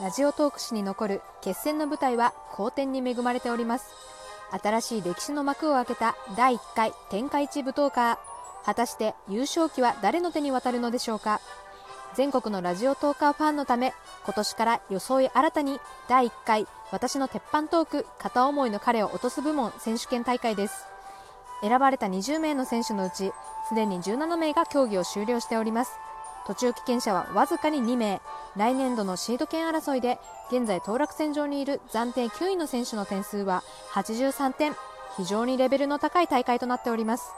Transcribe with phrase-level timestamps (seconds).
[0.00, 3.92] ラジオトーク史に残る決戦の舞台は好天に恵まれております。
[4.50, 8.18] 新しい歴史の幕を開けた第1回天下一舞踏家。
[8.64, 11.42] 果たして優勝旗は誰の手に渡るのでしょうか。
[12.14, 13.92] 全国のラジオトーカーファンのため
[14.24, 15.78] 今年から装い新たに
[16.08, 20.86] 第1回私の鉄板トーク片思いの彼を落とす部門選手権大会です。
[21.60, 23.32] 選ばれた20名の選手のうち
[23.68, 25.92] すでに17名が競技を終了しております。
[26.50, 28.20] 途中棄権者はわずかに2名。
[28.56, 30.18] 来年度のシード権争いで
[30.50, 34.74] 現在当落線上にいる暫定9位の選手の点数は83点。
[35.16, 37.30] 非常にレベルの高い大会となっております。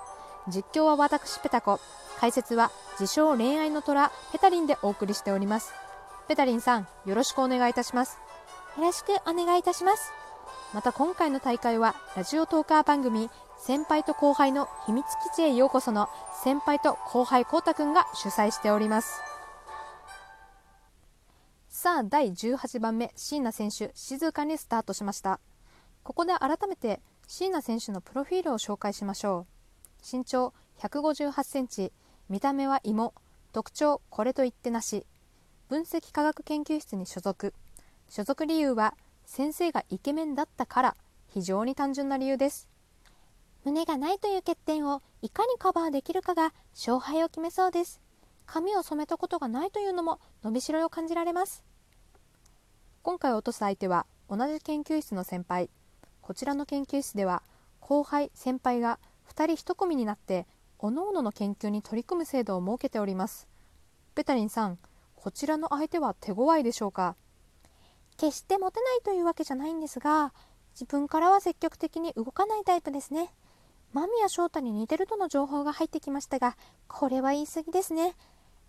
[0.48, 1.78] 実況は私ペタコ。
[2.20, 5.74] 解説は自称恋愛の虎ペタリンでお送りしております。
[6.26, 8.18] ペタリンさんよろしくお願いいたします。
[8.78, 10.10] よろしくお願いいたします。
[10.72, 13.28] また今回の大会はラジオトーカー番組
[13.64, 16.08] 先輩と後輩の秘密基地へようこその
[16.42, 19.20] 先輩と後輩こうたくんが主催しております。
[21.68, 25.38] さあ第18番目椎名選手静かにスタートしました。
[26.02, 30.16] ここで改めて椎名選手のプロフィールを紹介しましょう。
[30.16, 31.92] 身長158センチ
[32.28, 33.14] 見た目は芋
[33.52, 35.06] 特徴これと言ってなし。
[35.68, 37.54] 分析科学研究室に所属。
[38.08, 40.96] 所属理由は先生がイケメンだったから
[41.28, 42.71] 非常に単純な理由です。
[43.64, 48.00] 胸がないという欠点をいかにカバーできるかが勝敗を決めそうです。
[48.44, 51.64] 髪を染めたことがないというのも伸びしろを感じられます。
[53.02, 55.70] 今回落とす相手は同じ研究室の先輩。
[56.20, 57.42] こちらの研究室では
[57.80, 60.46] 後輩先輩が2人1組になって
[60.78, 63.46] 各々の研究に取り組む制度を設けております。
[64.14, 64.78] ベタリンさん
[65.14, 67.14] こちらの相手は手強いでしょうか？
[68.16, 70.34] 決してモテないというわけじゃないんですが
[70.74, 73.32] 自分からは積極的に動かないタイプですね。
[73.92, 76.56] 間宮祥太に似てるとの情報が入ってきましたが、
[76.88, 78.14] これは言い過ぎですね。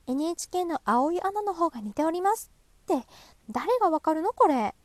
[0.08, 2.52] NHK の青い穴の方が似ております
[2.84, 3.08] って、
[3.50, 4.76] 誰がわかるのこれ。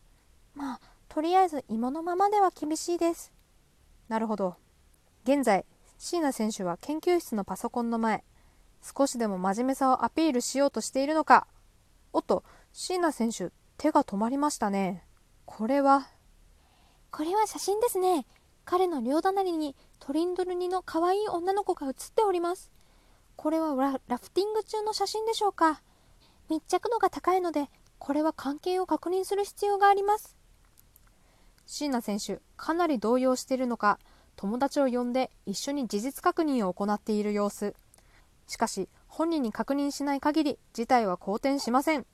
[0.55, 3.33] まあ、とりあえず芋のままでは厳しいです。
[4.09, 4.55] なるほど。
[5.25, 5.67] 現在、
[5.99, 8.25] 椎名選手は研究室のパソコンの前、
[8.81, 11.49] 少しでも真面目さをアピールしようとしているのか。
[12.13, 15.05] おっと、椎名選手、手が止まりましたね。
[15.47, 16.07] これは？
[17.11, 18.25] これは写真ですね。
[18.65, 22.71] 彼の両隣にトリンドルニの可愛い女の子が写っております。
[23.37, 25.83] これはララフティング中の写真でしょうか
[26.49, 30.37] 密着度が高いので、これは関係を確認する必要があります。
[31.67, 33.99] 椎名選手、かなり動揺しているのか、
[34.37, 37.75] 友達を呼んで一緒に事実確認を行っている様子。
[38.47, 42.07] しかし、本人に確認しない限り、事態は好転しません。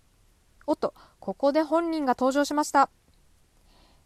[0.66, 2.90] おっと、ここで本人が登場しました。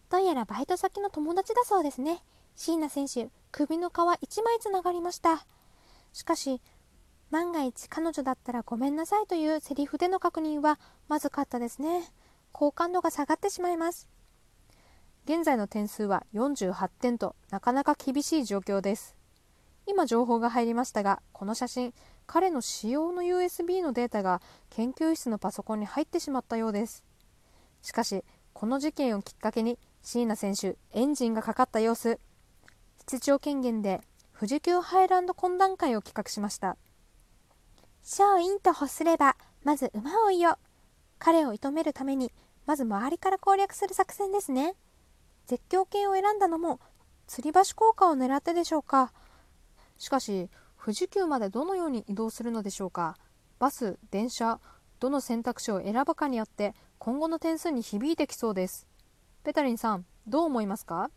[0.09, 2.23] どうやらバイト先の友達だそうですね。
[2.59, 5.45] 椎名選手、首の皮1枚つながりました。
[6.11, 6.61] しかし、
[7.31, 10.77] 万が一彼女だったらごめんなさいというセリフでの確認は
[11.07, 12.03] まずかったですね。
[12.51, 14.09] 好感度が下がってしまいます。
[15.23, 19.15] 現在の点数は48点となかなか厳しい状況です。
[19.85, 21.93] 今情報が入りましたが、この写真、
[22.27, 27.05] 彼の使用の USB のデータが研究室のパソコンに入ってしまったようです。
[27.81, 32.19] しかし、この事件をきっかけに椎名選手、エンジンがかかった様子。
[33.09, 34.01] 室長権限で
[34.37, 36.77] 富士急ハイランド懇談会を企画しました。
[38.03, 40.59] 小院と欲すればまず馬を追いよ。
[41.17, 42.31] 彼を射止めるために
[42.67, 44.75] まず周りから攻略する作戦ですね。
[45.47, 46.79] 絶叫系を選んだのも
[47.27, 49.11] 吊り橋効果を狙ってでしょうか。
[49.97, 50.47] しかし
[50.79, 53.17] 富士急までどのように移動するのでしょうか。
[53.57, 54.59] バス電車
[54.99, 58.85] どの選択肢を選ぶかによって今後の点数に響いてきそうです。
[59.43, 61.09] ペタリンさんどう思いますか？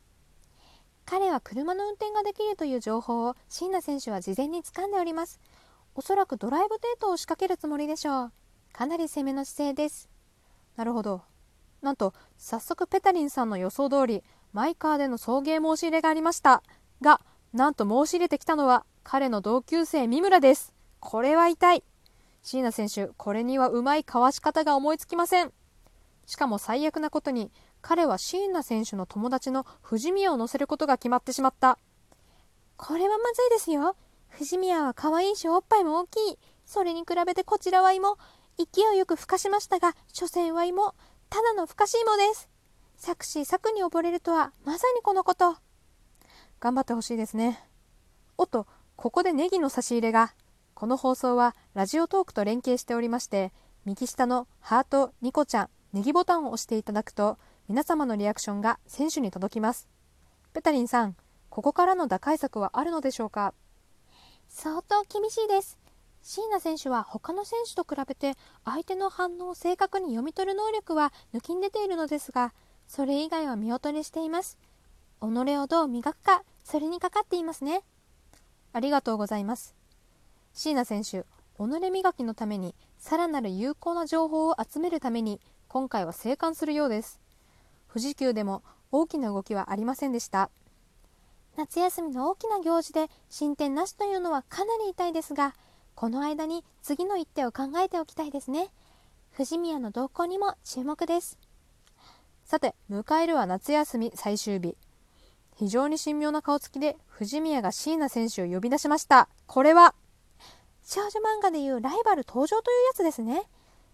[1.04, 5.40] 彼は車の運転ができるという情報を椎名選手は事前に掴んでおります。
[5.94, 8.32] おそらくドライブデートを仕掛けるつもりでしょう。
[8.72, 10.08] かなり攻めの姿勢です。
[10.76, 11.22] なるほど。
[11.82, 16.62] なんと、早速ペタリンさんの予想通り、マイカーでの送迎申し入れがありました。
[17.02, 17.20] が、
[17.52, 20.72] なんと申し入れてきたのは、彼の同級生三村です。
[21.00, 21.84] これは痛い。
[22.42, 25.52] 椎名選手、これにはうまいかわし方が思いつきません。
[26.26, 27.50] しかも最悪なことに、
[27.82, 31.78] 彼は椎名選手の友達の藤宮を乗せることが決まってしまった。
[32.76, 33.96] これはまずいですよ。
[34.28, 36.38] 藤宮は可愛いしおっぱいも大きい。
[36.64, 38.16] それに比べてこちらは芋。
[38.56, 40.94] 勢いよく孵化しましたが、所詮は芋。
[41.28, 42.48] ただの孵化し芋です。
[42.96, 45.56] 作詞作に溺れるとは、まさにこのこと。
[46.60, 47.66] 頑張ってほしいですね。
[48.38, 50.34] おっと、ここでネギの差し入れが。
[50.74, 53.52] この放送はラジオトークと連携しておりまして、
[53.84, 57.38] 右下のハート、ニコちゃん、ネギボタンを押していただくと、
[57.68, 59.88] 皆様のリアクションが選手に届きます。
[60.52, 61.16] ペタリンさん
[61.48, 63.54] ここからの打開策はあるのでしょうか？
[64.48, 65.78] 相当厳しいです。
[66.22, 72.52] 椎名選手は他の選手と比べて相手の反応を正確に読み取る能力は抜きん出ているのですが
[72.86, 74.58] それ以外は見劣りしています。
[75.20, 75.24] 己
[75.56, 77.82] をどう磨くかそれにかかっていますね。
[78.72, 79.74] ありがとうございます。
[80.52, 81.24] 椎名選手
[81.56, 87.21] 己磨きのためにさらなる有効な情報を集めるために今回は生還するようです。
[87.92, 90.50] 富士急でも大きな動きはありませんでした。
[91.56, 95.54] 夏休みの大きな行事で進展なしというのはかなり痛いですが
[95.94, 98.70] この間に次の一手を考えておきたいですね。
[99.32, 101.38] 藤宮の動向にも注目です。
[102.44, 104.76] さて迎えるは夏休み最終日。
[105.56, 109.28] 非常に神妙な顔つきで藤宮が椎名選手を呼び出しました。
[109.46, 109.94] これは
[110.82, 113.42] 少女漫画でいうライバル登場というやつですね。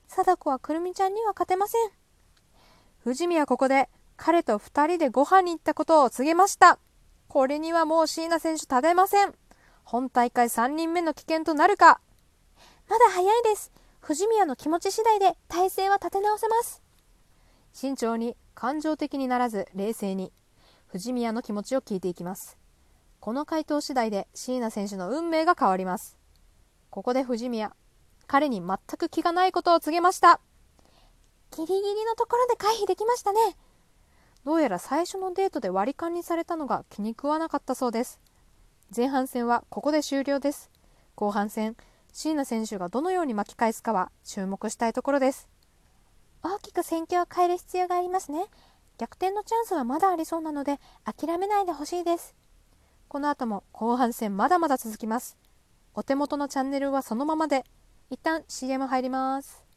[0.06, 1.98] 貞子はくるみちゃんには勝てません。
[3.08, 3.88] 藤宮ここで
[4.19, 6.78] 彼と2人でご飯に行ったことを告げました。
[7.26, 9.32] これにはもう椎名選手立てません。
[9.82, 12.02] 本大会3人目の危険となるか。
[12.87, 13.72] まだ早いです。
[14.00, 16.82] 藤宮の気持ち次第で体勢は立て直せます。
[17.72, 20.31] 慎重に感情的にならず冷静に。
[20.88, 22.58] 藤宮の気持ちを聞いていきます。
[23.20, 26.19] この回答次第で椎名選手の運命が変わります。
[26.90, 27.75] ここで藤宮
[28.26, 30.43] 彼に全く気がないことを告げました。
[31.50, 33.41] ギリギリのところで回避できましたね。
[34.45, 38.21] どうやら最初のデートで割り勘にされたのが気に食わなかったそうです。
[38.95, 40.71] 前半戦はここで終了です。
[41.15, 41.77] 後半戦
[42.12, 45.49] 椎名選手がどのように巻き返すかは注目したいところです。
[46.43, 48.47] 大きく戦況を変える必要がありますね。
[48.97, 52.35] 逆転のチャンスはまだありそうなので諦めないでほしいです。
[53.09, 55.37] この後も後半戦まだまだ続きます。
[55.95, 57.65] お手元のチャンネルはそのままで
[58.11, 59.68] 一旦 CM 入ります。